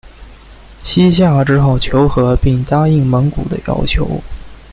[0.79, 4.19] 西夏只好求和并答应蒙古的要求。